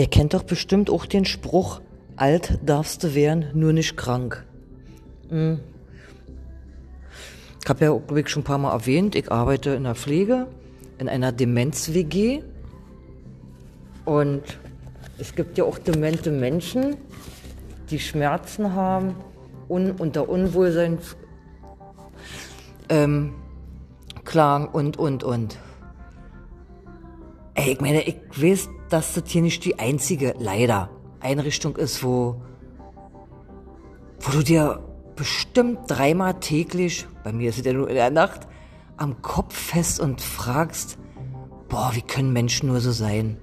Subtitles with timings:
[0.00, 1.82] Ihr kennt doch bestimmt auch den Spruch,
[2.16, 4.46] alt darfst du werden, nur nicht krank.
[5.28, 5.60] Hm.
[7.62, 10.46] Ich habe ja, glaube ich, schon ein paar Mal erwähnt, ich arbeite in der Pflege,
[10.96, 12.42] in einer Demenz-WG.
[14.06, 14.42] Und
[15.18, 16.96] es gibt ja auch demente Menschen,
[17.90, 19.16] die Schmerzen haben
[19.68, 20.96] und unter Unwohlsein
[22.88, 23.34] ähm,
[24.24, 25.58] klagen und, und, und.
[27.60, 30.88] Ey, ich meine, ich weiß, dass das hier nicht die einzige, leider,
[31.20, 32.40] Einrichtung ist, wo,
[34.18, 34.82] wo du dir
[35.14, 38.48] bestimmt dreimal täglich, bei mir ist es ja nur in der Nacht,
[38.96, 40.96] am Kopf fest und fragst,
[41.68, 43.36] boah, wie können Menschen nur so sein?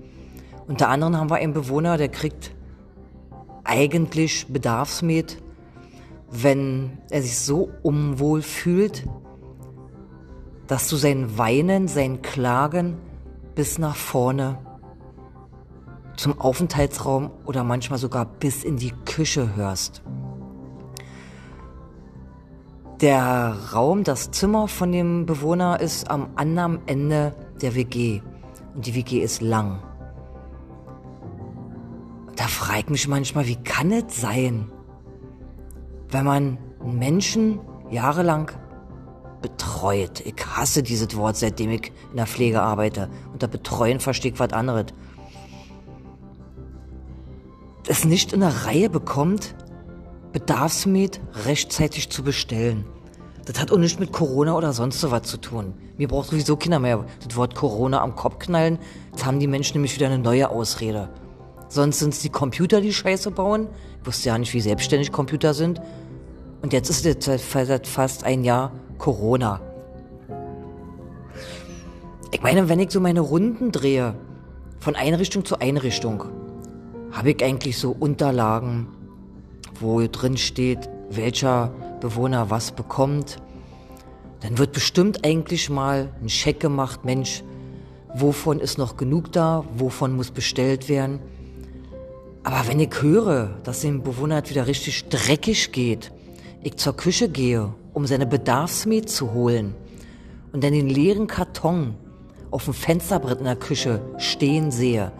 [0.67, 2.55] Unter anderem haben wir einen Bewohner, der kriegt
[3.65, 5.43] eigentlich Bedarfsmed,
[6.31, 9.07] wenn er sich so unwohl fühlt,
[10.65, 12.97] dass du sein Weinen, sein Klagen
[13.57, 14.59] bis nach vorne
[16.15, 20.03] zum Aufenthaltsraum oder manchmal sogar bis in die Küche hörst.
[23.01, 28.21] Der Raum, das Zimmer von dem Bewohner ist am anderen Ende der WG
[28.75, 29.81] und die WG ist lang.
[32.35, 34.71] Da frage ich mich manchmal, wie kann es sein,
[36.09, 38.51] wenn man einen Menschen jahrelang
[39.47, 40.21] betreut.
[40.25, 43.09] Ich hasse dieses Wort, seitdem ich in der Pflege arbeite.
[43.31, 44.87] Unter Betreuen verstehe ich was anderes.
[47.87, 49.55] Es nicht in der Reihe bekommt,
[50.33, 52.85] Bedarfsmed rechtzeitig zu bestellen.
[53.45, 55.73] Das hat auch nichts mit Corona oder sonst so was zu tun.
[55.97, 58.77] Mir braucht sowieso Kinder mehr das Wort Corona am Kopf knallen.
[59.11, 61.09] Jetzt haben die Menschen nämlich wieder eine neue Ausrede.
[61.69, 63.67] Sonst sind es die Computer, die Scheiße bauen.
[64.01, 65.81] Ich wusste ja nicht, wie selbstständig Computer sind.
[66.67, 69.61] Und jetzt ist es seit fast ein Jahr Corona.
[72.33, 74.15] Ich meine, wenn ich so meine Runden drehe,
[74.77, 76.25] von Einrichtung zu Einrichtung,
[77.13, 78.87] habe ich eigentlich so Unterlagen,
[79.79, 83.37] wo drin steht, welcher Bewohner was bekommt.
[84.41, 87.45] Dann wird bestimmt eigentlich mal ein Scheck gemacht, Mensch,
[88.13, 91.19] wovon ist noch genug da, wovon muss bestellt werden.
[92.43, 96.11] Aber wenn ich höre, dass dem Bewohner wieder richtig dreckig geht,
[96.61, 99.75] ich zur Küche gehe, um seine Bedarfsmet zu holen
[100.51, 101.95] und dann den leeren Karton
[102.51, 105.11] auf dem Fensterbrett in der Küche stehen sehe,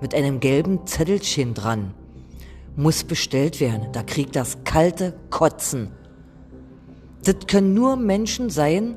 [0.00, 1.94] mit einem gelben Zettelchen dran,
[2.76, 3.88] muss bestellt werden.
[3.92, 5.90] Da kriegt das kalte Kotzen.
[7.24, 8.96] Das können nur Menschen sein,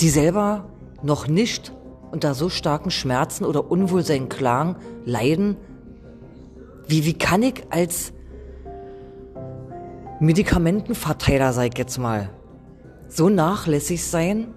[0.00, 0.66] die selber
[1.02, 1.72] noch nicht
[2.10, 5.56] unter so starken Schmerzen oder Unwohlsein klagen, leiden?
[6.86, 8.12] Wie, wie kann ich als
[10.22, 12.30] Medikamentenverteiler, sag ich jetzt mal,
[13.08, 14.54] so nachlässig sein?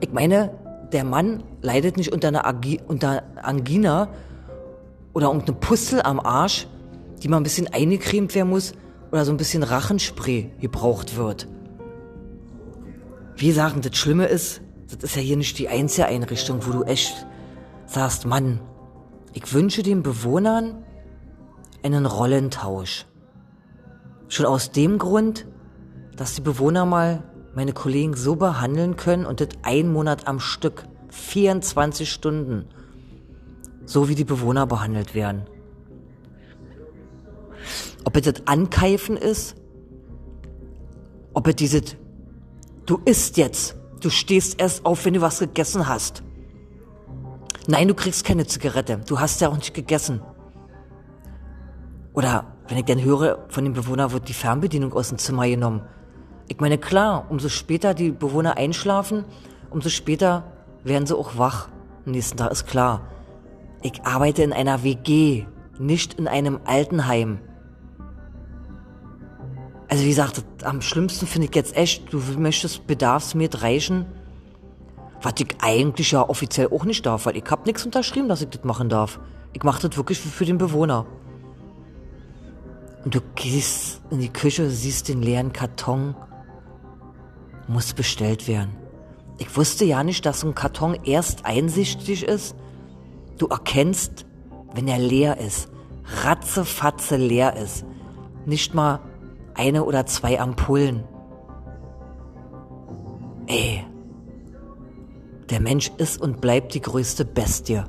[0.00, 0.50] Ich meine,
[0.92, 4.08] der Mann leidet nicht unter einer Agi unter Angina
[5.12, 6.68] oder einem Pustel am Arsch,
[7.22, 8.72] die mal ein bisschen eingecremt werden muss
[9.12, 11.46] oder so ein bisschen Rachenspray gebraucht wird.
[13.36, 16.84] Wie sagen, das Schlimme ist, das ist ja hier nicht die einzige Einrichtung, wo du
[16.84, 17.26] echt
[17.84, 18.62] sagst, Mann,
[19.34, 20.82] ich wünsche den Bewohnern
[21.82, 23.04] einen Rollentausch.
[24.28, 25.46] Schon aus dem Grund,
[26.16, 27.22] dass die Bewohner mal
[27.54, 32.66] meine Kollegen so behandeln können und das ein Monat am Stück, 24 Stunden,
[33.84, 35.46] so wie die Bewohner behandelt werden.
[38.04, 39.56] Ob es das Ankeifen ist,
[41.32, 41.96] ob es dieses,
[42.86, 46.22] du isst jetzt, Du stehst erst auf, wenn du was gegessen hast.
[47.66, 49.00] Nein, du kriegst keine Zigarette.
[49.06, 50.22] Du hast ja auch nicht gegessen.
[52.12, 55.82] Oder wenn ich dann höre, von dem Bewohner wird die Fernbedienung aus dem Zimmer genommen.
[56.48, 59.24] Ich meine, klar, umso später die Bewohner einschlafen,
[59.70, 60.44] umso später
[60.84, 61.68] werden sie auch wach.
[62.06, 63.02] Am nächsten Tag ist klar.
[63.82, 65.46] Ich arbeite in einer WG,
[65.78, 67.38] nicht in einem Altenheim.
[69.88, 74.06] Also wie gesagt, am schlimmsten finde ich jetzt echt, du möchtest Bedarfsmet reichen,
[75.22, 78.50] was ich eigentlich ja offiziell auch nicht darf, weil ich hab nichts unterschrieben, dass ich
[78.50, 79.18] das machen darf.
[79.54, 81.06] Ich mache das wirklich für den Bewohner.
[83.04, 86.14] Und du gehst in die Küche, siehst den leeren Karton,
[87.68, 88.76] muss bestellt werden.
[89.38, 92.56] Ich wusste ja nicht, dass so ein Karton erst einsichtig ist.
[93.38, 94.26] Du erkennst,
[94.74, 95.68] wenn er leer ist,
[96.24, 97.84] ratzefatze leer ist.
[98.46, 99.00] Nicht mal
[99.54, 101.04] eine oder zwei Ampullen.
[103.46, 103.84] Ey,
[105.50, 107.84] der Mensch ist und bleibt die größte Bestie.